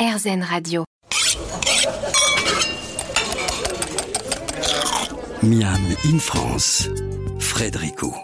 RZN 0.00 0.42
Radio. 0.42 0.84
Miam 5.42 5.76
in 6.06 6.18
France, 6.18 6.88
Frédérico. 7.38 8.14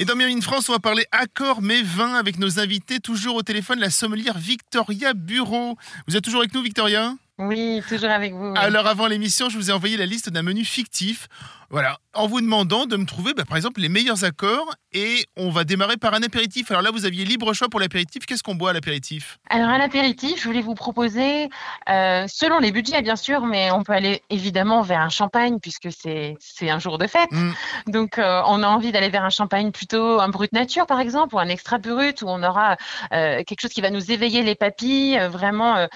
Et 0.00 0.04
dans 0.04 0.16
Miam 0.16 0.28
in 0.28 0.40
France, 0.40 0.68
on 0.68 0.72
va 0.72 0.80
parler 0.80 1.04
accord 1.12 1.62
mais 1.62 1.82
vin 1.82 2.14
avec 2.14 2.40
nos 2.40 2.58
invités, 2.58 2.98
toujours 2.98 3.36
au 3.36 3.42
téléphone, 3.42 3.78
la 3.78 3.90
sommelière 3.90 4.38
Victoria 4.38 5.14
Bureau. 5.14 5.76
Vous 6.08 6.16
êtes 6.16 6.24
toujours 6.24 6.40
avec 6.40 6.52
nous, 6.52 6.62
Victoria? 6.62 7.14
Oui, 7.38 7.82
toujours 7.88 8.10
avec 8.10 8.32
vous. 8.32 8.52
oui. 8.52 8.58
Alors 8.58 8.86
avant 8.86 9.06
l'émission, 9.06 9.48
je 9.48 9.56
vous 9.56 9.70
ai 9.70 9.72
envoyé 9.72 9.96
la 9.96 10.06
liste 10.06 10.30
d'un 10.30 10.42
menu 10.42 10.64
fictif. 10.64 11.28
Voilà, 11.70 11.98
en 12.12 12.28
vous 12.28 12.40
demandant 12.40 12.86
de 12.86 12.96
me 12.96 13.04
trouver, 13.04 13.34
bah, 13.34 13.44
par 13.44 13.56
exemple, 13.56 13.80
les 13.80 13.88
meilleurs 13.88 14.24
accords. 14.24 14.74
Et 14.92 15.26
on 15.36 15.50
va 15.50 15.64
démarrer 15.64 15.96
par 15.96 16.14
un 16.14 16.22
apéritif. 16.22 16.70
Alors 16.70 16.82
là, 16.82 16.92
vous 16.92 17.04
aviez 17.04 17.24
libre 17.24 17.52
choix 17.52 17.68
pour 17.68 17.80
l'apéritif. 17.80 18.26
Qu'est-ce 18.26 18.44
qu'on 18.44 18.54
boit 18.54 18.70
à 18.70 18.72
l'apéritif? 18.72 19.38
Alors 19.50 19.68
à 19.68 19.78
l'apéritif, 19.78 20.40
je 20.40 20.44
voulais 20.44 20.60
vous 20.60 20.74
proposer, 20.74 21.48
euh, 21.88 22.26
selon 22.28 22.60
les 22.60 22.70
budgets 22.70 23.02
bien 23.02 23.16
sûr, 23.16 23.44
mais 23.44 23.72
on 23.72 23.82
peut 23.82 23.92
aller 23.92 24.22
évidemment 24.30 24.82
vers 24.82 25.00
un 25.00 25.08
champagne 25.08 25.58
puisque 25.58 25.88
c'est 25.90 26.36
un 26.70 26.78
jour 26.78 26.98
de 26.98 27.08
fête. 27.08 27.32
Mm. 27.32 27.52
Donc 27.88 28.18
euh, 28.18 28.40
on 28.46 28.62
a 28.62 28.68
envie 28.68 28.92
d'aller 28.92 29.08
vers 29.08 29.24
un 29.24 29.30
champagne 29.30 29.72
plutôt 29.72 30.20
un 30.20 30.28
brut 30.28 30.52
nature 30.52 30.86
par 30.86 31.00
exemple 31.00 31.34
ou 31.34 31.40
un 31.40 31.48
extra 31.48 31.78
brut 31.78 32.22
où 32.22 32.26
on 32.28 32.42
aura 32.44 32.76
euh, 33.12 33.42
quelque 33.42 33.60
chose 33.60 33.72
qui 33.72 33.80
va 33.80 33.90
nous 33.90 34.12
éveiller 34.12 34.42
les 34.42 34.54
papilles, 34.54 35.18
vraiment 35.28 35.88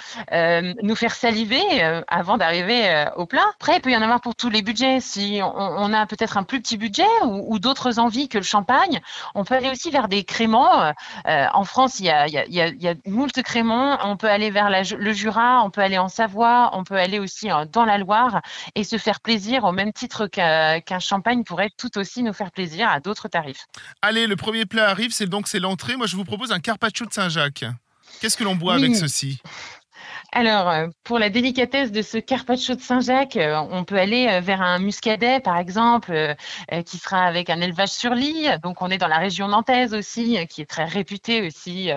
nous 0.83 0.97
faire 0.97 1.15
saliver 1.29 1.63
euh, 1.85 2.03
avant 2.09 2.39
d'arriver 2.39 2.89
euh, 2.89 3.11
au 3.17 3.27
plat. 3.27 3.45
Après, 3.55 3.77
il 3.77 3.81
peut 3.83 3.91
y 3.91 3.97
en 3.97 4.03
avoir 4.03 4.21
pour 4.21 4.35
tous 4.35 4.49
les 4.51 4.63
budgets. 4.63 5.01
Si 5.01 5.41
on, 5.43 5.55
on 5.57 5.93
a 5.93 6.07
peut-être 6.07 6.37
un 6.37 6.43
plus 6.43 6.61
petit 6.61 6.77
budget 6.79 7.07
ou, 7.25 7.53
ou 7.53 7.59
d'autres 7.59 7.99
envies 7.99 8.29
que 8.29 8.39
le 8.39 8.45
champagne, 8.45 9.01
on 9.35 9.45
peut 9.45 9.55
aller 9.55 9.71
aussi 9.71 9.91
vers 9.91 10.09
des 10.09 10.25
créments. 10.25 10.93
Euh, 11.27 11.47
en 11.53 11.65
France, 11.65 12.01
il 12.01 12.07
y 12.07 12.11
a, 12.11 12.27
il 12.27 12.33
y 12.33 12.39
a, 12.39 12.47
il 12.47 12.55
y 12.55 12.61
a, 12.61 12.69
il 12.69 12.83
y 12.83 12.89
a 12.89 12.95
moult 13.07 13.43
créments. 13.43 13.99
On 14.05 14.17
peut 14.17 14.31
aller 14.31 14.51
vers 14.51 14.71
la- 14.71 14.83
le 14.83 15.13
Jura, 15.13 15.63
on 15.65 15.71
peut 15.71 15.83
aller 15.83 15.99
en 15.99 16.09
Savoie, 16.09 16.71
on 16.73 16.85
peut 16.85 16.97
aller 16.97 17.19
aussi 17.19 17.49
dans 17.73 17.85
la 17.85 17.99
Loire 17.99 18.41
et 18.75 18.85
se 18.85 18.97
faire 18.97 19.21
plaisir 19.21 19.65
au 19.65 19.73
même 19.73 19.93
titre 19.93 20.27
qu'un 20.27 20.99
champagne 21.01 21.45
pourrait 21.45 21.71
tout 21.77 21.99
aussi 21.99 22.23
nous 22.23 22.33
faire 22.33 22.51
plaisir 22.53 22.89
à 22.89 23.01
d'autres 23.01 23.29
tarifs. 23.29 23.67
Allez, 24.03 24.27
le 24.27 24.37
premier 24.37 24.65
plat 24.67 24.89
arrive, 24.89 25.13
c'est 25.13 25.27
donc 25.27 25.49
c'est 25.49 25.61
l'entrée. 25.61 25.97
Moi, 25.97 26.07
je 26.07 26.17
vous 26.17 26.25
propose 26.25 26.53
un 26.53 26.61
carpaccio 26.61 27.05
de 27.07 27.13
Saint-Jacques. 27.13 27.65
Qu'est-ce 28.21 28.37
que 28.37 28.45
l'on 28.45 28.57
boit 28.57 28.75
Oui. 28.77 28.85
avec 28.85 28.97
ceci? 28.97 29.41
Alors, 30.33 30.69
euh, 30.69 30.89
pour 31.05 31.19
la 31.19 31.31
délicatesse 31.31 31.91
de 31.91 32.03
ce 32.03 32.19
carpaccio 32.19 32.75
de 32.75 32.83
Saint-Jacques, 32.83 33.37
euh, 33.39 33.59
on 33.71 33.85
peut 33.85 33.97
aller 33.99 34.29
euh, 34.31 34.41
vers 34.41 34.61
un 34.61 34.79
muscadet, 34.79 35.41
par 35.41 35.57
exemple, 35.57 36.35
qui 36.85 36.99
sera 36.99 37.25
avec 37.25 37.49
un 37.49 37.61
élevage 37.63 37.89
sur 37.89 38.15
lit. 38.15 38.47
Donc, 38.63 38.83
on 38.83 38.91
est 38.91 38.99
dans 38.99 39.09
la 39.09 39.17
région 39.19 39.49
nantaise 39.49 39.95
aussi, 39.95 40.39
qui 40.49 40.61
est 40.61 40.67
très 40.67 40.85
réputée 40.85 41.47
aussi 41.47 41.91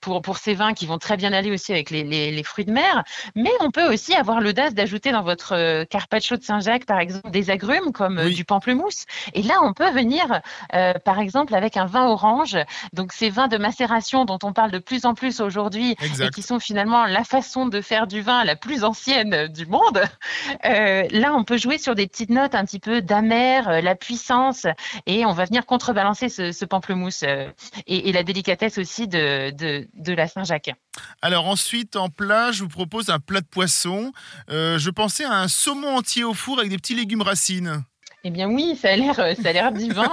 pour, 0.00 0.22
pour 0.22 0.38
ces 0.38 0.54
vins 0.54 0.72
qui 0.72 0.86
vont 0.86 0.98
très 0.98 1.16
bien 1.16 1.32
aller 1.32 1.50
aussi 1.50 1.72
avec 1.72 1.90
les, 1.90 2.02
les- 2.04 2.30
les 2.30 2.42
fruits 2.42 2.64
de 2.64 2.72
mer. 2.72 3.04
Mais 3.34 3.50
on 3.60 3.70
peut 3.70 3.92
aussi 3.92 4.14
avoir 4.14 4.40
l'audace 4.40 4.74
d'ajouter 4.74 5.12
dans 5.12 5.22
votre 5.22 5.84
carpaccio 5.84 6.36
de 6.36 6.42
Saint-Jacques, 6.42 6.86
par 6.86 6.98
exemple, 7.00 7.30
des 7.30 7.50
agrumes 7.50 7.92
comme 7.92 8.18
Oui. 8.24 8.34
du 8.34 8.44
pamplemousse. 8.44 9.04
Et 9.34 9.42
là, 9.42 9.58
on 9.62 9.72
peut 9.74 9.90
venir, 9.90 10.40
euh, 10.74 10.94
par 11.04 11.18
exemple, 11.18 11.54
avec 11.54 11.76
un 11.76 11.86
vin 11.86 12.06
orange. 12.06 12.56
Donc, 12.92 13.12
ces 13.12 13.28
vins 13.30 13.48
de 13.48 13.58
macération 13.58 14.24
dont 14.24 14.38
on 14.42 14.52
parle 14.52 14.70
de 14.70 14.78
plus 14.78 15.04
en 15.04 15.14
plus 15.14 15.40
aujourd'hui 15.40 15.96
et 16.22 16.30
qui 16.30 16.42
sont 16.42 16.58
finalement 16.60 17.04
la 17.06 17.24
façon 17.24 17.66
de 17.66 17.73
faire 17.80 18.06
du 18.06 18.20
vin 18.20 18.44
la 18.44 18.56
plus 18.56 18.84
ancienne 18.84 19.48
du 19.48 19.66
monde. 19.66 20.02
Euh, 20.64 21.06
là, 21.10 21.34
on 21.34 21.44
peut 21.44 21.58
jouer 21.58 21.78
sur 21.78 21.94
des 21.94 22.06
petites 22.06 22.30
notes 22.30 22.54
un 22.54 22.64
petit 22.64 22.78
peu 22.78 23.02
d'amer, 23.02 23.68
euh, 23.68 23.80
la 23.80 23.94
puissance, 23.94 24.66
et 25.06 25.24
on 25.24 25.32
va 25.32 25.44
venir 25.44 25.66
contrebalancer 25.66 26.28
ce, 26.28 26.64
pamplemousse 26.64 27.22
euh, 27.24 27.50
et, 27.86 28.12
la 28.12 28.22
délicatesse 28.22 28.78
aussi 28.78 29.08
de, 29.08 29.50
de, 29.50 29.88
de 29.94 30.12
la 30.12 30.28
Saint-Jacques. 30.28 30.72
Alors 31.22 31.46
ensuite, 31.46 31.96
en 31.96 32.08
plat, 32.08 32.52
je 32.52 32.62
vous 32.62 32.68
propose 32.68 33.10
un 33.10 33.18
plat 33.18 33.40
de 33.40 33.46
poisson. 33.46 34.12
Je 34.48 34.90
pensais 34.90 35.24
à 35.24 35.34
un 35.34 35.48
saumon 35.48 35.96
entier 35.96 36.24
au 36.24 36.34
four 36.34 36.58
avec 36.58 36.70
des 36.70 36.76
petits 36.76 36.94
légumes 36.94 37.22
racines. 37.22 37.84
Eh 38.26 38.30
bien 38.30 38.48
oui, 38.48 38.74
ça 38.74 38.88
a 38.88 38.96
l'air, 38.96 39.20
euh, 39.20 39.34
ça 39.42 39.50
a 39.50 39.52
l'air 39.52 39.70
divin. 39.70 40.08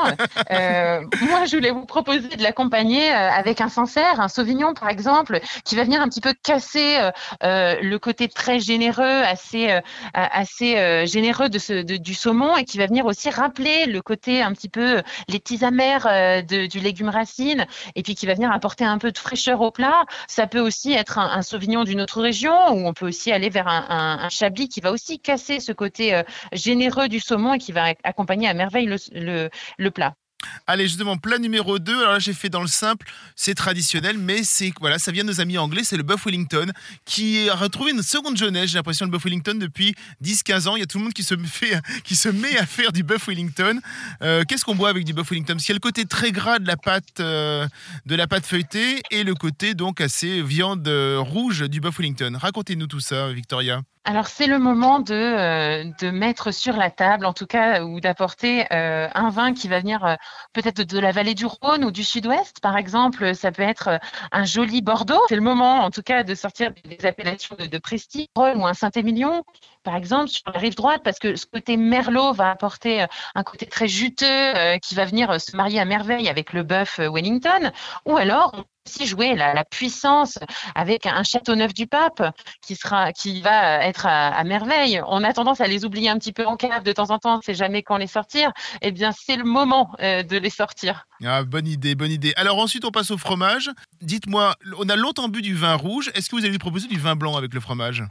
Euh, 0.52 1.00
moi, 1.30 1.46
je 1.46 1.56
voulais 1.56 1.72
vous 1.72 1.86
proposer 1.86 2.28
de 2.28 2.44
l'accompagner 2.44 3.10
euh, 3.10 3.30
avec 3.32 3.62
un 3.62 3.70
Sancerre, 3.70 4.20
un 4.20 4.28
Sauvignon 4.28 4.74
par 4.74 4.90
exemple, 4.90 5.40
qui 5.64 5.78
va 5.78 5.86
venir 5.86 6.02
un 6.02 6.10
petit 6.10 6.20
peu 6.20 6.34
casser 6.44 6.98
euh, 6.98 7.12
euh, 7.46 7.76
le 7.82 8.00
côté 8.00 8.28
très 8.28 8.60
généreux, 8.60 9.22
assez, 9.24 9.72
euh, 9.72 9.80
assez 10.14 11.08
généreux 11.08 11.48
de 11.48 11.58
ce, 11.58 11.84
de- 11.84 11.96
du 11.96 12.14
saumon 12.14 12.58
et 12.58 12.66
qui 12.66 12.78
va 12.78 12.86
venir 12.86 13.06
aussi 13.06 13.30
rappeler 13.30 13.86
le 13.86 14.02
côté 14.02 14.42
un 14.42 14.52
petit 14.52 14.68
peu 14.68 15.02
les 15.30 15.40
petits 15.40 15.64
amers 15.64 16.04
de- 16.46 16.66
du 16.66 16.80
légume 16.82 17.08
racine 17.10 17.66
et 17.96 18.04
puis 18.04 18.16
qui 18.16 18.26
va 18.26 18.34
venir 18.34 18.52
apporter 18.52 18.84
un 18.84 18.98
peu 18.98 19.14
de 19.14 19.18
fraîcheur 19.18 19.62
au 19.62 19.72
plat. 19.72 20.04
Ça 20.28 20.48
peut 20.48 20.60
aussi 20.60 20.92
être 20.92 21.18
un, 21.18 21.32
un 21.32 21.42
Sauvignon 21.44 21.86
d'une 21.86 22.02
autre 22.02 22.22
région 22.22 22.72
ou 22.74 22.86
on 22.86 22.94
peut 22.94 23.08
aussi 23.08 23.32
aller 23.32 23.50
vers 23.50 23.70
un, 23.70 23.86
un, 23.88 24.20
un 24.26 24.30
Chablis 24.30 24.68
qui 24.68 24.82
va 24.82 24.92
aussi 24.92 25.18
casser 25.20 25.62
ce 25.62 25.72
côté 25.72 26.22
généreux 26.52 27.08
du 27.08 27.22
saumon 27.22 27.54
et 27.54 27.58
qui 27.58 27.72
va 27.72 27.86
accompagner 28.04 28.48
à 28.48 28.54
merveille 28.54 28.88
le, 28.88 29.50
le, 29.78 29.92
plat. 29.92 30.14
Allez, 30.68 30.88
justement, 30.88 31.18
plat 31.18 31.38
numéro 31.38 31.80
2. 31.80 32.00
Alors 32.00 32.14
là, 32.14 32.20
j'ai 32.20 32.34
fait 32.34 32.50
dans 32.50 32.62
le 32.62 32.68
simple, 32.68 33.08
c'est 33.36 33.54
traditionnel, 33.54 34.18
mais 34.18 34.44
c'est 34.44 34.72
voilà, 34.80 35.00
ça 35.00 35.12
vient 35.12 35.24
de 35.24 35.30
nos 35.30 35.42
amis 35.42 35.58
anglais, 35.58 35.84
c'est 35.84 35.98
le 35.98 36.04
Buff 36.04 36.26
Wellington, 36.26 36.72
qui 37.06 37.50
a 37.50 37.56
retrouvé 37.56 37.92
une 37.92 38.02
seconde 38.02 38.38
jeunesse. 38.38 38.72
J'ai 38.72 38.78
l'impression 38.78 39.06
le 39.06 39.12
Buff 39.12 39.24
Wellington 39.24 39.56
depuis 39.56 39.94
10-15 40.24 40.68
ans. 40.68 40.76
Il 40.76 40.80
y 40.80 40.84
a 40.84 40.86
tout 40.86 40.98
le 40.98 41.04
monde 41.04 41.14
qui 41.14 41.24
se, 41.24 41.36
fait, 41.46 41.80
qui 42.04 42.16
se 42.16 42.30
met 42.30 42.58
à 42.58 42.66
faire 42.66 42.92
du 42.92 43.04
Buff 43.04 43.28
Wellington. 43.28 43.80
Euh, 44.22 44.44
Qu'est-ce 44.48 44.66
qu'on 44.66 44.76
boit 44.76 44.90
avec 44.90 45.06
du 45.06 45.14
Buff 45.14 45.30
Wellington? 45.30 45.54
Parce 45.54 45.66
qu'il 45.66 45.74
y 45.74 45.76
a 45.76 45.80
le 45.80 45.80
côté 45.80 46.06
très 46.06 46.32
gras 46.32 46.60
de 46.60 46.68
la 46.68 46.78
pâte, 46.78 47.20
euh, 47.20 47.68
de 48.06 48.16
la 48.16 48.28
pâte 48.28 48.46
feuilletée 48.46 49.02
et 49.12 49.24
le 49.24 49.36
côté 49.36 49.74
donc 49.74 50.02
assez 50.02 50.42
viande 50.42 50.88
euh, 50.88 51.20
rouge 51.20 51.70
du 51.70 51.80
Buff 51.80 51.98
Wellington. 51.98 52.38
Racontez-nous 52.40 52.88
tout 52.88 53.00
ça, 53.00 53.32
Victoria. 53.32 53.82
Alors 54.04 54.28
c'est 54.28 54.48
le 54.48 54.58
moment 54.58 55.00
de, 55.00 55.14
euh, 55.14 55.84
de 56.02 56.10
mettre 56.10 56.52
sur 56.52 56.76
la 56.76 56.90
table, 56.90 57.24
en 57.24 57.34
tout 57.34 57.46
cas, 57.46 57.84
ou 57.84 58.00
d'apporter 58.00 58.66
euh, 58.74 59.08
un 59.14 59.30
vin 59.30 59.54
qui 59.54 59.68
va 59.68 59.80
venir 59.80 60.04
euh, 60.04 60.16
peut-être 60.54 60.82
de 60.82 61.00
la 61.00 61.12
vallée 61.12 61.36
du 61.36 61.46
Rhône 61.46 61.86
ou 61.86 61.92
du 61.92 62.04
Sud-Ouest, 62.04 62.62
par 62.62 62.78
exemple. 62.78 63.36
Ça 63.36 63.52
peut 63.52 63.62
être 63.62 63.90
euh, 63.90 63.98
un 64.32 64.44
joli 64.44 64.82
Bordeaux. 64.82 65.22
C'est 65.30 65.36
le 65.36 65.42
moment, 65.42 65.84
en 65.84 65.92
tout 65.92 66.02
cas, 66.02 66.24
de 66.24 66.34
sortir 66.34 66.72
des 66.84 67.06
appellations 67.06 67.56
de, 67.56 67.78
prestige, 67.78 68.26
Rhône 68.36 68.58
ou 68.58 68.66
un 68.66 68.74
Saint-Émilion, 68.74 69.44
par 69.84 69.96
exemple, 69.96 70.30
sur 70.30 70.44
la 70.52 70.60
rive 70.60 70.76
droite, 70.76 71.02
parce 71.04 71.20
que 71.20 71.36
ce 71.36 71.46
côté 71.46 71.78
merlot 71.78 72.34
va 72.34 72.50
apporter 72.50 73.04
euh, 73.04 73.08
un 73.36 73.44
côté 73.44 73.66
très 73.66 73.88
juteux 73.88 74.26
euh, 74.28 74.78
qui 74.80 74.96
va 74.96 75.06
venir 75.06 75.30
euh, 75.32 75.40
se 75.40 75.56
marier 75.56 75.80
à 75.80 75.86
merveille 75.86 76.30
avec 76.30 76.54
le 76.54 76.64
bœuf 76.64 77.00
euh, 77.00 77.10
Wellington. 77.10 77.72
Ou 78.06 78.18
alors, 78.18 78.52
on 78.56 78.81
aussi 78.88 79.06
jouer 79.06 79.36
la, 79.36 79.54
la 79.54 79.64
puissance 79.64 80.40
avec 80.76 81.06
un 81.06 81.24
Châteauneuf 81.24 81.74
du 81.74 81.88
Pape 81.88 82.24
qui 82.62 82.76
sera, 82.76 83.14
qui 83.14 83.42
va 83.42 83.86
être 83.86 84.06
à, 84.06 84.44
merveille. 84.44 85.02
On 85.08 85.24
a 85.24 85.34
tendance 85.34 85.62
à 85.62 85.68
les 85.68 85.86
oublier 85.86 86.10
un 86.10 86.18
petit 86.18 86.34
peu 86.34 86.46
en 86.46 86.58
cave 86.58 86.84
de 86.84 86.92
temps 86.92 87.12
en 87.12 87.20
temps. 87.20 87.40
C'est 87.44 87.54
jamais 87.54 87.84
quand 87.84 87.98
les 87.98 88.08
sortir. 88.08 88.52
Eh 88.82 88.92
bien, 88.92 89.12
c'est 89.12 89.36
le 89.36 89.44
moment 89.44 89.92
euh, 90.02 90.24
de 90.24 90.38
les 90.38 90.50
sortir. 90.50 91.06
Ah, 91.24 91.44
bonne 91.44 91.68
idée, 91.68 91.96
bonne 91.96 92.12
idée. 92.12 92.34
Alors 92.36 92.58
ensuite, 92.60 92.86
on 92.86 92.92
passe 92.92 93.12
au 93.12 93.18
fromage. 93.18 93.70
Dites-moi, 94.02 94.56
on 94.78 94.90
a 94.90 94.96
longtemps 94.96 95.30
bu 95.30 95.42
du 95.42 95.56
vin 95.56 95.76
rouge. 95.76 96.12
Est-ce 96.16 96.30
que 96.30 96.36
vous 96.36 96.44
allez 96.44 96.54
nous 96.54 96.60
proposer 96.60 96.88
du 96.88 97.00
vin 97.00 97.16
blanc 97.16 97.38
avec 97.38 97.54
le 97.54 97.60
fromage? 97.60 98.04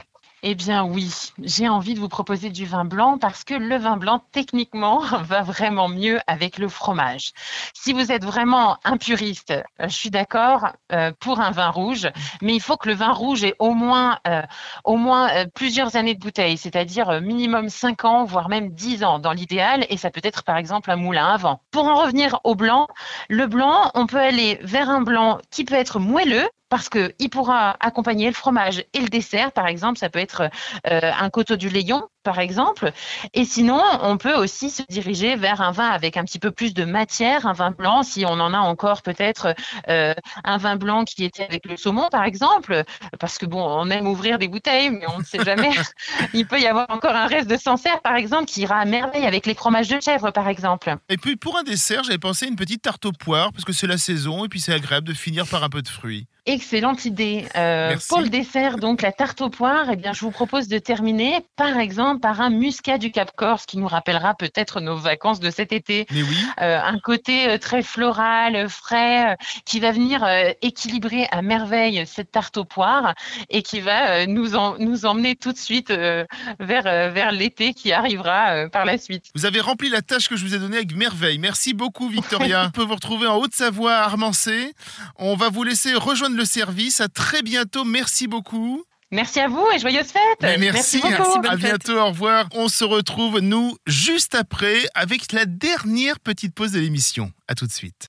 Eh 0.43 0.55
bien 0.55 0.83
oui, 0.83 1.13
j'ai 1.43 1.69
envie 1.69 1.93
de 1.93 1.99
vous 1.99 2.09
proposer 2.09 2.49
du 2.49 2.65
vin 2.65 2.83
blanc 2.83 3.19
parce 3.19 3.43
que 3.43 3.53
le 3.53 3.77
vin 3.77 3.95
blanc, 3.95 4.23
techniquement, 4.31 4.99
va 5.23 5.43
vraiment 5.43 5.87
mieux 5.87 6.19
avec 6.25 6.57
le 6.57 6.67
fromage. 6.67 7.31
Si 7.75 7.93
vous 7.93 8.11
êtes 8.11 8.25
vraiment 8.25 8.79
un 8.83 8.97
puriste, 8.97 9.51
euh, 9.51 9.61
je 9.81 9.95
suis 9.95 10.09
d'accord 10.09 10.69
euh, 10.93 11.11
pour 11.19 11.41
un 11.41 11.51
vin 11.51 11.69
rouge, 11.69 12.09
mais 12.41 12.55
il 12.55 12.59
faut 12.59 12.75
que 12.75 12.89
le 12.89 12.95
vin 12.95 13.11
rouge 13.11 13.43
ait 13.43 13.53
au 13.59 13.75
moins, 13.75 14.17
euh, 14.27 14.41
au 14.83 14.97
moins 14.97 15.29
plusieurs 15.53 15.95
années 15.95 16.15
de 16.15 16.19
bouteille, 16.19 16.57
c'est-à-dire 16.57 17.21
minimum 17.21 17.69
5 17.69 18.03
ans, 18.05 18.23
voire 18.23 18.49
même 18.49 18.71
10 18.71 19.03
ans 19.03 19.19
dans 19.19 19.33
l'idéal, 19.33 19.85
et 19.89 19.97
ça 19.97 20.09
peut 20.09 20.21
être 20.23 20.43
par 20.43 20.57
exemple 20.57 20.89
un 20.89 20.95
moulin 20.95 21.27
à 21.27 21.37
vent. 21.37 21.61
Pour 21.69 21.85
en 21.85 22.01
revenir 22.01 22.39
au 22.45 22.55
blanc, 22.55 22.87
le 23.29 23.45
blanc, 23.45 23.91
on 23.93 24.07
peut 24.07 24.17
aller 24.17 24.59
vers 24.63 24.89
un 24.89 25.01
blanc 25.01 25.37
qui 25.51 25.65
peut 25.65 25.75
être 25.75 25.99
moelleux, 25.99 26.49
parce 26.71 26.87
qu'il 26.87 27.29
pourra 27.29 27.75
accompagner 27.81 28.27
le 28.27 28.33
fromage 28.33 28.85
et 28.93 29.01
le 29.01 29.09
dessert, 29.09 29.51
par 29.51 29.67
exemple, 29.67 29.99
ça 29.99 30.09
peut 30.09 30.19
être 30.19 30.49
euh, 30.89 31.11
un 31.19 31.29
coteau 31.29 31.57
du 31.57 31.67
Léon, 31.67 32.07
par 32.23 32.39
exemple. 32.39 32.91
Et 33.33 33.45
sinon, 33.45 33.81
on 34.01 34.17
peut 34.17 34.35
aussi 34.35 34.69
se 34.69 34.83
diriger 34.89 35.35
vers 35.35 35.61
un 35.61 35.71
vin 35.71 35.89
avec 35.89 36.17
un 36.17 36.23
petit 36.23 36.39
peu 36.39 36.51
plus 36.51 36.73
de 36.73 36.85
matière, 36.85 37.45
un 37.45 37.53
vin 37.53 37.71
blanc, 37.71 38.03
si 38.03 38.25
on 38.25 38.39
en 38.39 38.53
a 38.53 38.59
encore 38.59 39.01
peut-être 39.01 39.55
euh, 39.89 40.13
un 40.43 40.57
vin 40.57 40.75
blanc 40.75 41.03
qui 41.05 41.23
était 41.23 41.43
avec 41.43 41.65
le 41.65 41.77
saumon, 41.77 42.09
par 42.09 42.23
exemple, 42.23 42.83
parce 43.19 43.37
que 43.37 43.45
bon, 43.45 43.63
on 43.63 43.89
aime 43.89 44.07
ouvrir 44.07 44.37
des 44.37 44.47
bouteilles, 44.47 44.89
mais 44.89 45.05
on 45.13 45.19
ne 45.19 45.23
sait 45.23 45.43
jamais. 45.43 45.71
Il 46.33 46.47
peut 46.47 46.59
y 46.59 46.67
avoir 46.67 46.89
encore 46.89 47.15
un 47.15 47.27
reste 47.27 47.49
de 47.49 47.57
Sancerre, 47.57 48.01
par 48.01 48.15
exemple, 48.15 48.45
qui 48.45 48.61
ira 48.61 48.77
à 48.77 48.85
merveille 48.85 49.25
avec 49.25 49.45
les 49.45 49.53
fromages 49.53 49.87
de 49.87 49.99
chèvre, 49.99 50.31
par 50.31 50.47
exemple. 50.47 50.95
Et 51.09 51.17
puis 51.17 51.35
pour 51.35 51.57
un 51.57 51.63
dessert, 51.63 52.03
j'avais 52.03 52.17
pensé 52.17 52.45
à 52.45 52.49
une 52.49 52.55
petite 52.55 52.81
tarte 52.81 53.05
aux 53.05 53.11
poires, 53.11 53.51
parce 53.51 53.65
que 53.65 53.73
c'est 53.73 53.87
la 53.87 53.97
saison, 53.97 54.45
et 54.45 54.49
puis 54.49 54.59
c'est 54.59 54.73
agréable 54.73 55.07
de 55.07 55.13
finir 55.13 55.47
par 55.47 55.63
un 55.63 55.69
peu 55.69 55.81
de 55.81 55.87
fruits. 55.87 56.27
Excellente 56.47 57.05
idée. 57.05 57.45
Euh, 57.55 57.95
pour 58.09 58.19
le 58.19 58.29
dessert, 58.29 58.77
donc 58.77 59.03
la 59.03 59.11
tarte 59.11 59.41
aux 59.41 59.51
poires, 59.51 59.91
eh 59.91 59.95
bien, 59.95 60.11
je 60.11 60.21
vous 60.21 60.31
propose 60.31 60.67
de 60.67 60.79
terminer, 60.79 61.45
par 61.55 61.77
exemple, 61.77 62.10
par 62.17 62.41
un 62.41 62.49
muscat 62.49 62.97
du 62.97 63.11
Cap 63.11 63.31
Corse 63.35 63.65
qui 63.65 63.77
nous 63.77 63.87
rappellera 63.87 64.33
peut-être 64.35 64.81
nos 64.81 64.97
vacances 64.97 65.39
de 65.39 65.49
cet 65.49 65.71
été. 65.71 66.05
Mais 66.11 66.23
oui. 66.23 66.37
Euh, 66.61 66.79
un 66.81 66.99
côté 66.99 67.49
euh, 67.49 67.57
très 67.57 67.83
floral, 67.83 68.69
frais, 68.69 69.31
euh, 69.31 69.35
qui 69.65 69.79
va 69.79 69.91
venir 69.91 70.27
équilibrer 70.61 71.27
à 71.31 71.41
merveille 71.41 72.05
cette 72.05 72.31
tarte 72.31 72.57
aux 72.57 72.65
poires 72.65 73.13
et 73.49 73.61
qui 73.61 73.79
va 73.79 74.25
nous, 74.25 74.55
en, 74.55 74.77
nous 74.77 75.05
emmener 75.05 75.35
tout 75.35 75.51
de 75.51 75.57
suite 75.57 75.91
vers, 75.91 76.83
vers 76.83 77.31
l'été 77.31 77.73
qui 77.73 77.91
arrivera 77.91 78.67
par 78.69 78.85
la 78.85 78.97
suite. 78.97 79.25
Vous 79.35 79.45
avez 79.45 79.59
rempli 79.59 79.89
la 79.89 80.01
tâche 80.01 80.27
que 80.27 80.35
je 80.35 80.45
vous 80.45 80.55
ai 80.55 80.59
donnée 80.59 80.77
avec 80.77 80.95
merveille. 80.95 81.37
Merci 81.37 81.73
beaucoup, 81.73 82.09
Victoria. 82.09 82.65
On 82.67 82.71
peut 82.71 82.83
vous 82.83 82.95
retrouver 82.95 83.27
en 83.27 83.37
Haute-Savoie 83.37 83.93
à 83.93 84.03
Armancé. 84.03 84.73
On 85.17 85.35
va 85.35 85.49
vous 85.49 85.63
laisser 85.63 85.93
rejoindre 85.93 86.35
le 86.35 86.45
service. 86.45 87.01
À 87.01 87.07
très 87.07 87.41
bientôt. 87.41 87.83
Merci 87.83 88.27
beaucoup. 88.27 88.83
Merci 89.13 89.41
à 89.41 89.49
vous 89.49 89.65
et 89.75 89.79
joyeuses 89.79 90.07
fêtes. 90.07 90.59
merci, 90.59 91.01
beaucoup. 91.01 91.45
à 91.45 91.57
bientôt, 91.57 91.97
au 91.97 92.07
revoir. 92.07 92.47
On 92.53 92.69
se 92.69 92.85
retrouve, 92.85 93.39
nous, 93.39 93.75
juste 93.85 94.35
après, 94.35 94.87
avec 94.95 95.33
la 95.33 95.45
dernière 95.45 96.21
petite 96.21 96.55
pause 96.55 96.71
de 96.71 96.79
l'émission. 96.79 97.33
À 97.49 97.55
tout 97.55 97.67
de 97.67 97.73
suite. 97.73 98.07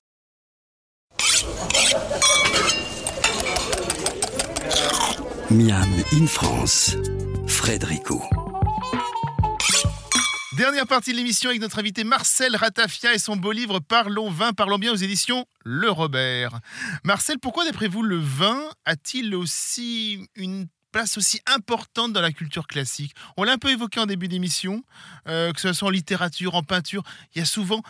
Miam 5.51 5.89
in 6.13 6.25
France, 6.25 6.95
Frédérico. 7.47 8.23
Dernière 10.57 10.87
partie 10.87 11.11
de 11.11 11.17
l'émission 11.17 11.49
avec 11.49 11.61
notre 11.61 11.79
invité 11.79 12.05
Marcel 12.05 12.55
Ratafia 12.55 13.13
et 13.13 13.19
son 13.19 13.35
beau 13.35 13.51
livre 13.51 13.79
Parlons 13.79 14.29
vin, 14.29 14.53
parlons 14.53 14.77
bien 14.77 14.93
aux 14.93 14.95
éditions 14.95 15.45
Le 15.65 15.91
Robert. 15.91 16.59
Marcel, 17.03 17.39
pourquoi 17.39 17.65
d'après 17.65 17.87
vous 17.87 18.03
le 18.03 18.19
vin 18.19 18.61
a-t-il 18.85 19.35
aussi 19.35 20.29
une 20.35 20.67
place 20.93 21.17
aussi 21.17 21.41
importante 21.47 22.13
dans 22.13 22.21
la 22.21 22.31
culture 22.31 22.67
classique. 22.67 23.13
On 23.35 23.43
l'a 23.43 23.53
un 23.53 23.57
peu 23.57 23.71
évoqué 23.71 23.99
en 23.99 24.05
début 24.05 24.29
d'émission, 24.29 24.83
euh, 25.27 25.51
que 25.51 25.59
ce 25.59 25.73
soit 25.73 25.89
en 25.89 25.91
littérature, 25.91 26.55
en 26.55 26.63
peinture, 26.63 27.03
il 27.35 27.39
y 27.39 27.41
a 27.41 27.45
souvent, 27.45 27.81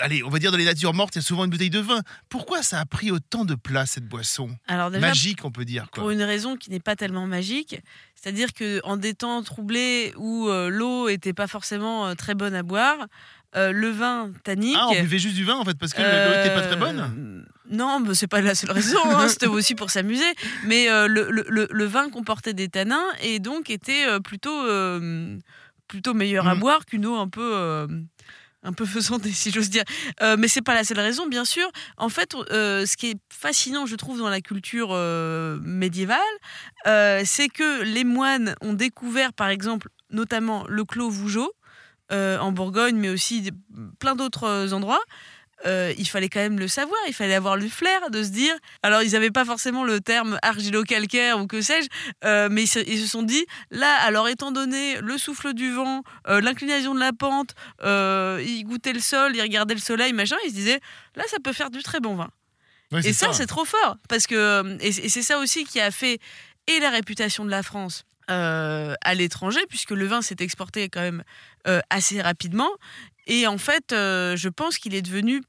allez, 0.00 0.22
on 0.22 0.28
va 0.28 0.38
dire 0.38 0.50
dans 0.50 0.58
les 0.58 0.64
natures 0.64 0.94
mortes, 0.94 1.14
il 1.14 1.18
y 1.18 1.20
a 1.20 1.22
souvent 1.22 1.44
une 1.44 1.50
bouteille 1.50 1.70
de 1.70 1.78
vin. 1.78 2.02
Pourquoi 2.28 2.62
ça 2.62 2.80
a 2.80 2.86
pris 2.86 3.10
autant 3.10 3.44
de 3.44 3.54
place 3.54 3.92
cette 3.92 4.06
boisson 4.06 4.50
Alors 4.68 4.90
Magique, 4.90 5.44
on 5.44 5.50
peut 5.50 5.64
dire. 5.64 5.88
Pour 5.92 6.10
une 6.10 6.22
raison 6.22 6.56
qui 6.56 6.70
n'est 6.70 6.80
pas 6.80 6.96
tellement 6.96 7.26
magique, 7.26 7.80
c'est-à-dire 8.14 8.52
que 8.52 8.80
en 8.84 8.96
des 8.96 9.14
temps 9.14 9.42
troublés 9.42 10.12
où 10.16 10.48
euh, 10.48 10.68
l'eau 10.68 11.08
n'était 11.08 11.32
pas 11.32 11.46
forcément 11.46 12.06
euh, 12.06 12.14
très 12.14 12.34
bonne 12.34 12.54
à 12.54 12.62
boire, 12.62 13.06
le 13.54 13.90
vin 13.90 14.30
tannique. 14.44 14.76
Ah, 14.78 14.86
on 14.90 15.00
buvait 15.00 15.18
juste 15.18 15.34
du 15.34 15.44
vin 15.44 15.56
en 15.56 15.64
fait 15.64 15.76
parce 15.76 15.92
que 15.92 16.00
l'eau 16.00 16.36
n'était 16.36 16.54
pas 16.54 16.62
très 16.62 16.76
bonne 16.76 17.44
non, 17.70 18.02
ce 18.06 18.14
c'est 18.14 18.26
pas 18.26 18.40
la 18.40 18.54
seule 18.54 18.72
raison, 18.72 18.98
hein, 19.04 19.28
c'était 19.28 19.46
aussi 19.46 19.74
pour 19.74 19.90
s'amuser. 19.90 20.24
Mais 20.66 20.90
euh, 20.90 21.06
le, 21.08 21.84
vin 21.84 22.10
comportait 22.10 22.52
des 22.52 22.68
tanins 22.68 23.06
et 23.22 23.38
donc 23.38 23.70
était 23.70 24.06
euh, 24.06 24.20
plutôt, 24.20 24.66
euh, 24.66 25.38
plutôt 25.86 26.12
meilleur 26.12 26.48
à 26.48 26.54
mm. 26.54 26.58
boire 26.58 26.84
qu'une 26.84 27.06
eau 27.06 27.16
un 27.16 27.28
peu 27.28 27.86
un 28.62 28.72
peu 28.72 28.84
faisante, 28.84 29.26
si 29.32 29.50
j'ose 29.50 29.70
dire. 29.70 29.84
mais 30.38 30.48
c'est 30.48 30.62
pas 30.62 30.74
la 30.74 30.84
seule 30.84 31.00
raison, 31.00 31.26
bien 31.26 31.44
sûr. 31.44 31.68
En 31.96 32.08
fait, 32.08 32.32
ce 32.32 32.96
qui 32.96 33.10
est 33.10 33.18
fascinant, 33.32 33.86
je 33.86 33.96
trouve, 33.96 34.18
dans 34.18 34.28
la 34.28 34.40
culture 34.40 34.94
médiévale, 35.62 36.18
c'est 37.24 37.48
que 37.48 37.82
les 37.82 38.04
moines 38.04 38.54
ont 38.60 38.74
découvert, 38.74 39.32
par 39.32 39.48
exemple, 39.48 39.88
notamment 40.10 40.64
le 40.68 40.84
clos 40.84 41.10
Vougeot 41.10 41.52
en 42.10 42.52
Bourgogne, 42.52 42.96
mais 42.96 43.08
aussi 43.08 43.50
plein 43.98 44.14
d'autres 44.14 44.72
endroits. 44.72 45.02
Euh, 45.66 45.92
il 45.98 46.08
fallait 46.08 46.28
quand 46.28 46.40
même 46.40 46.58
le 46.58 46.68
savoir, 46.68 46.98
il 47.06 47.14
fallait 47.14 47.34
avoir 47.34 47.56
le 47.56 47.68
flair 47.68 48.10
de 48.10 48.22
se 48.22 48.30
dire. 48.30 48.54
Alors, 48.82 49.02
ils 49.02 49.12
n'avaient 49.12 49.30
pas 49.30 49.44
forcément 49.44 49.84
le 49.84 50.00
terme 50.00 50.38
argilo-calcaire 50.42 51.38
ou 51.38 51.46
que 51.46 51.60
sais-je, 51.60 51.88
euh, 52.24 52.48
mais 52.50 52.64
ils 52.64 52.98
se, 52.98 53.06
sont 53.06 53.22
dit 53.22 53.44
là, 53.70 53.94
alors 54.00 54.28
étant 54.28 54.52
donné 54.52 55.00
le 55.00 55.18
souffle 55.18 55.52
du 55.52 55.72
vent, 55.72 56.02
euh, 56.28 56.40
l'inclinaison 56.40 56.94
de 56.94 57.00
la 57.00 57.12
pente, 57.12 57.54
ils 57.82 58.64
goûtaient 58.64 58.92
le 58.92 59.00
sol, 59.00 59.36
ils 59.36 59.42
regardaient 59.42 59.74
le 59.74 59.80
soleil, 59.80 60.12
machin, 60.12 60.36
ils 60.46 60.50
se 60.50 60.54
disaient 60.54 60.80
là, 61.16 61.24
ça 61.28 61.38
peut 61.42 61.52
faire 61.52 61.70
du 61.70 61.82
très 61.82 62.00
bon 62.00 62.14
vin. 62.14 62.30
et 63.04 63.12
ça, 63.12 63.32
c'est 63.32 63.46
trop 63.46 63.64
fort 63.64 63.96
parce 64.08 64.26
que 64.26 64.78
et 64.80 64.92
c'est 64.92 65.22
ça 65.22 65.38
aussi 65.38 65.64
qui 65.64 65.80
a 65.80 65.90
fait 65.90 66.18
et 66.66 66.80
la 66.80 66.90
réputation 66.90 67.44
de 67.44 67.50
la 67.50 67.62
France. 67.62 68.04
à 68.28 69.14
l'étranger, 69.14 69.60
puisque 69.68 69.90
le 69.90 70.06
vin 70.06 70.22
s'est 70.22 70.36
exporté 70.38 70.88
quand 70.88 71.00
même 71.02 71.22
assez 71.90 72.22
rapidement. 72.22 72.70
Et 73.26 73.46
en 73.46 73.58
fait, 73.58 73.86
je 73.90 74.48
pense 74.48 74.78
qu'il 74.78 74.94
est 74.94 75.02
devenu 75.02 75.42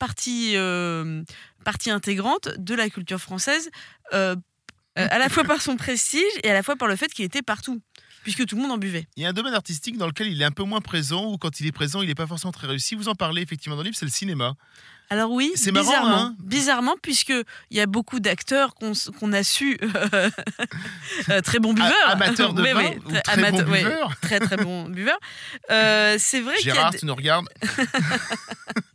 partie, 0.00 0.56
euh, 0.56 1.22
partie 1.64 1.90
intégrante 1.90 2.48
de 2.58 2.74
la 2.74 2.90
culture 2.90 3.20
française, 3.20 3.70
euh, 4.12 4.34
euh, 4.98 5.06
à 5.08 5.18
la 5.18 5.28
fois 5.28 5.44
par 5.44 5.62
son 5.62 5.76
prestige 5.76 6.32
et 6.42 6.50
à 6.50 6.54
la 6.54 6.64
fois 6.64 6.74
par 6.74 6.88
le 6.88 6.96
fait 6.96 7.12
qu'il 7.12 7.24
était 7.24 7.42
partout 7.42 7.80
puisque 8.22 8.44
tout 8.44 8.54
le 8.54 8.60
monde 8.60 8.72
en 8.72 8.76
buvait. 8.76 9.06
Il 9.16 9.22
y 9.22 9.26
a 9.26 9.30
un 9.30 9.32
domaine 9.32 9.54
artistique 9.54 9.96
dans 9.96 10.06
lequel 10.06 10.26
il 10.26 10.42
est 10.42 10.44
un 10.44 10.50
peu 10.50 10.62
moins 10.62 10.82
présent, 10.82 11.32
ou 11.32 11.38
quand 11.38 11.58
il 11.58 11.66
est 11.66 11.72
présent, 11.72 12.02
il 12.02 12.08
n'est 12.08 12.14
pas 12.14 12.26
forcément 12.26 12.52
très 12.52 12.66
réussi. 12.66 12.94
Vous 12.94 13.08
en 13.08 13.14
parlez 13.14 13.40
effectivement 13.40 13.76
dans 13.76 13.82
le 13.82 13.86
livre, 13.86 13.96
c'est 13.96 14.04
le 14.04 14.10
cinéma. 14.10 14.56
Alors 15.08 15.30
oui, 15.30 15.52
c'est 15.54 15.72
bizarrement, 15.72 16.18
hein 16.18 16.36
bizarrement, 16.38 16.96
puisque 17.00 17.32
il 17.70 17.76
y 17.78 17.80
a 17.80 17.86
beaucoup 17.86 18.20
d'acteurs 18.20 18.74
qu'on 18.74 19.32
a 19.32 19.42
su 19.42 19.78
très 21.44 21.60
bons 21.60 21.72
buveurs, 21.72 22.08
amateurs 22.08 22.52
de 22.52 22.62
vin, 22.62 23.22
très, 23.24 23.50
bons 23.52 23.62
buveurs. 23.62 24.16
très 24.20 24.38
très 24.38 24.56
bons 24.58 24.90
buveurs. 24.90 25.18
c'est 25.70 26.42
vrai. 26.42 26.56
Gérard, 26.60 26.94
tu 26.94 27.06
nous 27.06 27.14
regardes. 27.14 27.48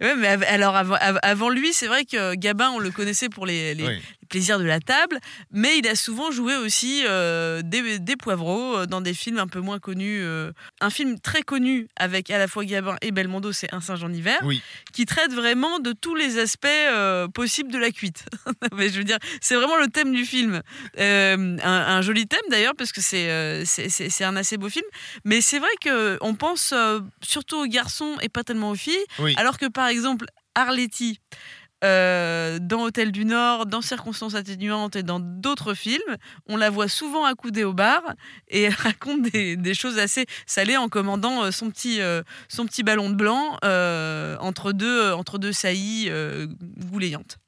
Ouais, 0.00 0.14
mais 0.16 0.28
alors 0.46 0.76
avant, 1.22 1.48
lui, 1.48 1.72
c'est 1.72 1.86
vrai 1.86 2.04
que 2.04 2.34
Gabin, 2.34 2.70
on 2.70 2.78
le 2.78 2.90
connaissait 2.90 3.28
pour 3.28 3.46
les, 3.46 3.74
plaisir 4.28 4.58
de 4.58 4.64
la 4.64 4.80
table, 4.80 5.18
mais 5.50 5.78
il 5.78 5.88
a 5.88 5.94
souvent 5.94 6.30
joué 6.30 6.56
aussi 6.56 7.02
euh, 7.06 7.62
des, 7.62 8.16
poivreaux 8.16 8.78
euh, 8.78 8.86
dans 8.86 9.00
des 9.00 9.14
films 9.14 9.38
un 9.38 9.46
peu 9.46 9.60
moins 9.60 9.78
connus. 9.78 10.20
Euh. 10.22 10.52
un 10.80 10.90
film 10.90 11.18
très 11.18 11.42
connu 11.42 11.88
avec 11.96 12.30
à 12.30 12.38
la 12.38 12.48
fois 12.48 12.64
Gabin 12.64 12.96
et 13.02 13.10
Belmondo, 13.10 13.52
c'est 13.52 13.72
Un 13.72 13.80
singe 13.80 14.04
en 14.04 14.12
hiver, 14.12 14.40
qui 14.92 15.06
traite 15.06 15.32
vraiment 15.32 15.78
de 15.78 15.92
tous 15.92 16.14
les 16.14 16.38
aspects 16.38 16.66
possibles 17.34 17.72
de 17.72 17.78
la 17.78 17.90
cuite. 17.90 18.24
mais 18.76 18.88
je 18.88 18.98
veux 18.98 19.04
dire, 19.04 19.18
c'est 19.40 19.54
vraiment 19.54 19.76
le 19.76 19.88
thème 19.88 20.12
du 20.12 20.24
film. 20.24 20.62
Un, 20.98 22.02
joli 22.02 22.26
thème 22.26 22.40
d'ailleurs, 22.50 22.74
parce 22.76 22.92
que 22.92 23.00
c'est 23.00 23.64
c'est 23.64 24.24
un 24.24 24.36
assez 24.36 24.56
beau 24.56 24.68
film. 24.68 24.86
Mais 25.24 25.40
c'est 25.40 25.58
vrai 25.58 25.70
qu'on 25.82 26.34
pense 26.34 26.74
surtout 27.22 27.56
aux 27.56 27.66
garçons 27.66 28.16
et 28.20 28.28
pas 28.28 28.44
tellement 28.44 28.70
aux 28.70 28.76
filles, 28.76 29.04
alors 29.36 29.58
que 29.58 29.66
par 29.66 29.88
exemple, 29.88 30.26
Arletty, 30.54 31.20
euh, 31.84 32.58
dans 32.60 32.82
Hôtel 32.82 33.12
du 33.12 33.24
Nord, 33.24 33.66
dans 33.66 33.80
Circonstances 33.80 34.34
atténuantes 34.34 34.96
et 34.96 35.02
dans 35.02 35.20
d'autres 35.20 35.74
films, 35.74 36.16
on 36.48 36.56
la 36.56 36.70
voit 36.70 36.88
souvent 36.88 37.24
accoudée 37.24 37.64
au 37.64 37.72
bar 37.72 38.02
et 38.48 38.62
elle 38.64 38.74
raconte 38.74 39.22
des, 39.22 39.74
choses 39.74 39.98
assez 39.98 40.26
salées 40.46 40.76
en 40.76 40.88
commandant 40.88 41.44
euh, 41.44 41.50
son 41.50 41.70
petit, 41.70 42.00
euh, 42.00 42.22
son 42.48 42.66
petit 42.66 42.82
ballon 42.82 43.10
de 43.10 43.14
blanc 43.14 43.58
entre, 44.40 44.72
deux, 44.72 45.12
entre 45.12 45.38
deux 45.38 45.52
saillies 45.52 46.10
gouléantes. 46.90 47.38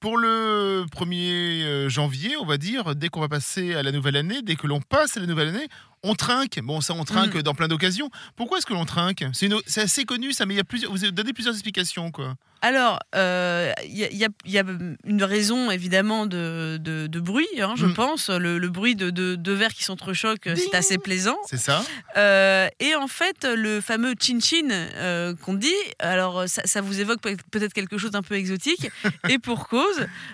Pour 0.00 0.18
le 0.18 0.84
1er 0.92 1.88
janvier, 1.88 2.36
on 2.36 2.44
va 2.44 2.58
dire, 2.58 2.94
dès 2.94 3.08
qu'on 3.08 3.20
va 3.20 3.28
passer 3.28 3.74
à 3.74 3.82
la 3.82 3.92
nouvelle 3.92 4.16
année, 4.16 4.42
dès 4.42 4.56
que 4.56 4.66
l'on 4.66 4.80
passe 4.80 5.16
à 5.16 5.20
la 5.20 5.26
nouvelle 5.26 5.48
année, 5.48 5.68
on 6.02 6.14
trinque. 6.14 6.60
Bon, 6.62 6.80
ça, 6.80 6.94
on 6.94 7.04
trinque 7.04 7.34
mm. 7.34 7.42
dans 7.42 7.54
plein 7.54 7.68
d'occasions. 7.68 8.10
Pourquoi 8.36 8.58
est-ce 8.58 8.66
que 8.66 8.74
l'on 8.74 8.84
trinque? 8.84 9.24
C'est 9.32 9.80
assez 9.80 10.04
connu, 10.04 10.32
ça, 10.32 10.46
mais 10.46 10.54
il 10.54 10.58
y 10.58 10.60
a 10.60 10.64
plusieurs, 10.64 10.92
vous 10.92 11.02
avez 11.02 11.12
donné 11.12 11.32
plusieurs 11.32 11.54
explications, 11.54 12.10
quoi. 12.10 12.34
Alors, 12.62 12.98
il 13.12 13.18
euh, 13.20 13.72
y, 13.84 14.58
a 14.58 14.64
une 15.04 15.22
raison 15.22 15.70
évidemment 15.70 16.26
de, 16.26 17.18
bruit, 17.20 17.46
hein, 17.60 17.74
je 17.76 17.86
mm. 17.86 17.94
pense. 17.94 18.28
Le, 18.28 18.68
bruit 18.68 18.96
de 18.96 19.10
deux 19.10 19.54
verres 19.54 19.74
qui 19.74 19.84
s'entrechoquent, 19.84 20.50
c'est 20.56 20.74
assez 20.74 20.98
plaisant. 20.98 21.36
C'est 21.46 21.58
ça. 21.58 21.84
Euh, 22.16 22.68
et 22.80 22.94
en 22.94 23.06
fait, 23.06 23.44
le 23.44 23.80
fameux 23.80 24.14
chin-chin 24.18 24.68
euh, 24.70 25.34
qu'on 25.44 25.54
dit, 25.54 25.74
alors 25.98 26.44
ça, 26.46 26.80
vous 26.80 27.00
évoque 27.00 27.20
peut-être 27.20 27.72
quelque 27.72 27.98
chose 27.98 28.10
d'un 28.10 28.22
peu 28.22 28.34
exotique. 28.34 28.90
et 29.28 29.38
pour 29.38 29.68
cause, 29.68 29.85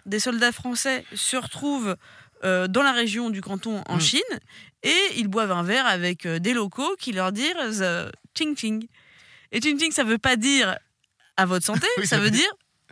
des 0.06 0.20
soldats 0.20 0.52
français 0.52 1.04
se 1.14 1.36
retrouvent 1.36 1.96
dans 2.42 2.82
la 2.82 2.92
région 2.92 3.30
du 3.30 3.40
canton 3.40 3.84
en 3.86 3.96
mm. 3.96 4.00
Chine 4.00 4.20
et 4.82 4.98
ils 5.16 5.28
boivent 5.28 5.52
un 5.52 5.62
verre 5.62 5.86
avec 5.86 6.26
des 6.26 6.54
locaux 6.54 6.96
qui 6.98 7.12
leur 7.12 7.30
disent 7.30 7.84
ching 8.36 8.56
ching. 8.56 8.86
Et 9.52 9.60
ching 9.60 9.78
ching, 9.78 9.92
ça 9.92 10.02
veut 10.02 10.18
pas 10.18 10.36
dire 10.36 10.76
à 11.36 11.46
votre 11.46 11.64
santé, 11.64 11.86
ça, 12.04 12.18
veut 12.18 12.30
dire 12.30 12.50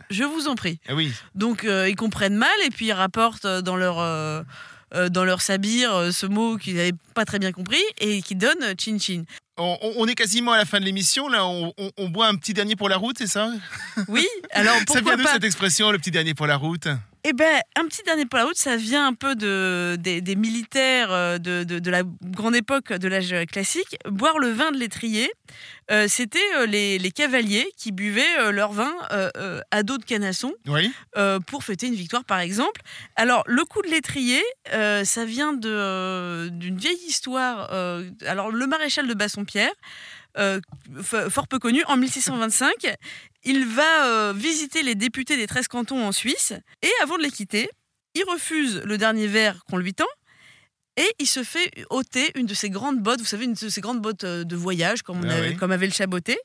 je 0.09 0.23
vous 0.23 0.47
en 0.47 0.55
prie. 0.55 0.79
Ah 0.87 0.95
oui. 0.95 1.11
Donc 1.35 1.63
euh, 1.63 1.89
ils 1.89 1.95
comprennent 1.95 2.35
mal 2.35 2.49
et 2.65 2.69
puis 2.69 2.87
ils 2.87 2.93
rapportent 2.93 3.45
euh, 3.45 3.61
dans 3.61 3.75
leur 3.75 3.99
euh, 3.99 4.43
dans 5.09 5.23
leur 5.23 5.41
sabir 5.41 6.11
ce 6.11 6.25
mot 6.25 6.57
qu'ils 6.57 6.75
n'avaient 6.75 6.91
pas 7.13 7.25
très 7.25 7.39
bien 7.39 7.51
compris 7.51 7.81
et 7.99 8.21
qui 8.21 8.35
donne 8.35 8.73
chin 8.79 8.97
chin. 8.99 9.23
On, 9.57 10.07
est 10.07 10.15
quasiment 10.15 10.53
à 10.53 10.57
la 10.57 10.65
fin 10.65 10.79
de 10.79 10.85
l'émission, 10.85 11.27
là, 11.27 11.45
on, 11.45 12.09
boit 12.09 12.27
un 12.27 12.35
petit 12.35 12.53
dernier 12.53 12.75
pour 12.75 12.89
la 12.89 12.97
route, 12.97 13.17
c'est 13.19 13.27
ça? 13.27 13.51
Oui, 14.07 14.27
alors 14.51 14.75
pourquoi 14.87 15.11
Ça 15.11 15.17
vient 15.17 15.33
cette 15.33 15.43
expression, 15.43 15.91
le 15.91 15.99
petit 15.99 16.09
dernier 16.09 16.33
pour 16.33 16.47
la 16.47 16.55
route? 16.55 16.87
Eh 17.23 17.33
ben, 17.33 17.61
un 17.75 17.85
petit 17.85 18.01
dernier 18.01 18.25
pour 18.25 18.39
la 18.39 18.45
route, 18.45 18.57
ça 18.57 18.75
vient 18.77 19.05
un 19.05 19.13
peu 19.13 19.35
de, 19.35 19.95
des, 19.99 20.21
des 20.21 20.35
militaires 20.35 21.11
euh, 21.11 21.37
de, 21.37 21.63
de, 21.63 21.77
de 21.77 21.91
la 21.91 22.01
grande 22.23 22.55
époque 22.55 22.91
de 22.91 23.07
l'âge 23.07 23.35
classique. 23.51 23.95
Boire 24.09 24.39
le 24.39 24.49
vin 24.49 24.71
de 24.71 24.77
l'étrier, 24.77 25.31
euh, 25.91 26.07
c'était 26.09 26.39
euh, 26.55 26.65
les, 26.65 26.97
les 26.97 27.11
cavaliers 27.11 27.67
qui 27.77 27.91
buvaient 27.91 28.51
leur 28.51 28.71
vin 28.71 28.91
euh, 29.11 29.61
à 29.69 29.83
dos 29.83 29.99
de 29.99 30.03
canasson 30.03 30.51
Oui. 30.67 30.91
euh, 31.17 31.39
pour 31.39 31.63
fêter 31.63 31.85
une 31.87 31.93
victoire, 31.93 32.23
par 32.23 32.39
exemple. 32.39 32.81
Alors, 33.15 33.43
le 33.45 33.65
coup 33.65 33.83
de 33.83 33.89
l'étrier, 33.89 34.41
ça 35.03 35.25
vient 35.25 35.53
de, 35.53 36.49
d'une 36.49 36.77
vieille 36.77 36.97
histoire. 37.07 37.71
euh, 37.73 38.09
alors, 38.25 38.51
le 38.51 38.67
maréchal 38.67 39.07
de 39.07 39.13
Bassompierre, 39.13 39.71
euh, 40.37 40.59
fort 41.29 41.47
peu 41.47 41.59
connu, 41.59 41.83
en 41.85 41.97
1625, 41.97 42.95
il 43.43 43.65
va 43.65 44.05
euh, 44.07 44.33
visiter 44.35 44.83
les 44.83 44.95
députés 44.95 45.37
des 45.37 45.47
13 45.47 45.67
cantons 45.67 46.05
en 46.05 46.11
Suisse, 46.11 46.53
et 46.81 46.91
avant 47.01 47.17
de 47.17 47.23
les 47.23 47.31
quitter, 47.31 47.69
il 48.15 48.23
refuse 48.25 48.81
le 48.85 48.97
dernier 48.97 49.27
verre 49.27 49.63
qu'on 49.69 49.77
lui 49.77 49.93
tend. 49.93 50.05
Et 50.97 51.07
il 51.19 51.27
se 51.27 51.43
fait 51.43 51.71
ôter 51.89 52.31
une 52.35 52.45
de 52.45 52.53
ses 52.53 52.69
grandes 52.69 52.99
bottes, 52.99 53.19
vous 53.21 53.25
savez, 53.25 53.45
une 53.45 53.53
de 53.53 53.69
ses 53.69 53.81
grandes 53.81 54.01
bottes 54.01 54.25
de 54.25 54.55
voyage, 54.55 55.01
comme, 55.03 55.19
on 55.23 55.29
Ah 55.29 55.33
avait, 55.35 55.49
oui. 55.49 55.55
comme 55.57 55.71
avait 55.71 55.87
le 55.87 55.93
chaboté. 55.93 56.37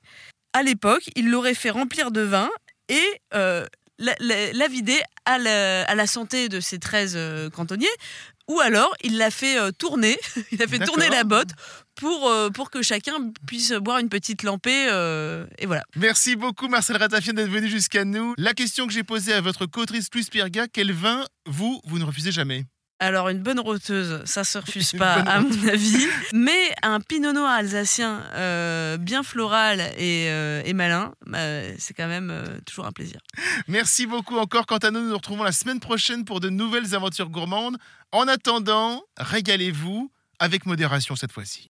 À 0.52 0.62
l'époque, 0.62 1.02
il 1.16 1.28
l'aurait 1.30 1.54
fait 1.54 1.70
remplir 1.70 2.10
de 2.12 2.20
vin 2.20 2.48
et 2.88 3.04
la, 3.98 4.14
la- 4.20 4.52
la 4.52 4.68
vider 4.68 5.00
à 5.24 5.38
la, 5.38 5.82
à 5.84 5.94
la 5.94 6.06
santé 6.06 6.48
de 6.48 6.60
ses 6.60 6.78
13 6.78 7.14
euh, 7.16 7.50
cantonniers. 7.50 7.88
Ou 8.48 8.60
alors, 8.60 8.94
il 9.02 9.18
l'a 9.18 9.30
fait 9.30 9.58
euh, 9.58 9.72
tourner, 9.72 10.16
il 10.52 10.62
a 10.62 10.66
fait 10.66 10.78
tourner 10.78 11.08
la 11.08 11.24
botte 11.24 11.50
pour, 11.96 12.28
euh, 12.28 12.50
pour 12.50 12.70
que 12.70 12.82
chacun 12.82 13.32
puisse 13.46 13.72
boire 13.72 13.98
une 13.98 14.08
petite 14.08 14.42
lampée. 14.42 14.86
euh, 14.88 15.46
et 15.58 15.66
voilà. 15.66 15.82
Merci 15.96 16.36
beaucoup 16.36 16.68
Marcel 16.68 16.96
Ratafien 16.96 17.32
d'être 17.32 17.50
venu 17.50 17.68
jusqu'à 17.68 18.04
nous. 18.04 18.34
La 18.38 18.54
question 18.54 18.86
que 18.86 18.92
j'ai 18.92 19.02
posée 19.02 19.32
à 19.32 19.40
votre 19.40 19.66
co-autrice 19.66 20.08
Louise 20.12 20.28
Pierga, 20.30 20.66
quel 20.68 20.92
vin, 20.92 21.24
vous, 21.46 21.80
vous 21.84 21.98
ne 21.98 22.04
refusez 22.04 22.30
jamais? 22.30 22.66
Alors, 22.98 23.28
une 23.28 23.40
bonne 23.40 23.60
roteuse, 23.60 24.22
ça 24.24 24.42
se 24.42 24.56
refuse 24.56 24.92
pas, 24.92 25.14
à 25.14 25.40
mon 25.40 25.68
avis. 25.68 26.06
Mais 26.32 26.74
un 26.82 27.00
pinot 27.00 27.32
noir 27.32 27.50
alsacien 27.50 28.22
euh, 28.34 28.96
bien 28.96 29.22
floral 29.22 29.80
et, 29.98 30.28
euh, 30.30 30.62
et 30.64 30.72
malin, 30.72 31.12
bah, 31.26 31.38
c'est 31.78 31.92
quand 31.92 32.08
même 32.08 32.30
euh, 32.30 32.58
toujours 32.64 32.86
un 32.86 32.92
plaisir. 32.92 33.20
Merci 33.68 34.06
beaucoup 34.06 34.38
encore. 34.38 34.64
Quant 34.64 34.78
à 34.78 34.90
nous, 34.90 35.00
nous 35.00 35.10
nous 35.10 35.16
retrouvons 35.16 35.44
la 35.44 35.52
semaine 35.52 35.80
prochaine 35.80 36.24
pour 36.24 36.40
de 36.40 36.48
nouvelles 36.48 36.94
aventures 36.94 37.28
gourmandes. 37.28 37.76
En 38.12 38.28
attendant, 38.28 39.02
régalez-vous 39.18 40.10
avec 40.38 40.64
modération 40.64 41.16
cette 41.16 41.32
fois-ci. 41.32 41.70